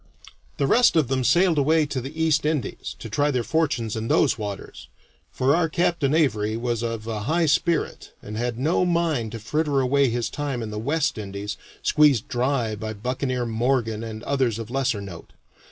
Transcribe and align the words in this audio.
The 0.57 0.65
rest 0.65 0.95
of 0.95 1.09
them 1.09 1.23
sailed 1.23 1.59
away 1.59 1.85
to 1.85 2.01
the 2.01 2.19
East 2.23 2.43
Indies, 2.43 2.95
to 2.97 3.07
try 3.07 3.29
their 3.29 3.43
fortunes 3.43 3.95
in 3.95 4.07
those 4.07 4.35
waters, 4.35 4.87
for 5.31 5.55
our 5.55 5.69
Captain 5.69 6.13
Avary 6.13 6.59
was 6.59 6.81
of 6.81 7.05
a 7.05 7.19
high 7.29 7.45
spirit, 7.45 8.11
and 8.19 8.35
had 8.35 8.57
no 8.57 8.83
mind 8.83 9.31
to 9.33 9.37
fritter 9.39 9.79
away 9.79 10.09
his 10.09 10.27
time 10.27 10.63
in 10.63 10.71
the 10.71 10.79
West 10.79 11.19
Indies, 11.19 11.55
squeezed 11.83 12.27
dry 12.27 12.75
by 12.75 12.93
buccaneer 12.93 13.45
Morgan 13.45 14.03
and 14.03 14.23
others 14.23 14.57
of 14.57 14.71
lesser 14.71 15.01
note. 15.01 15.33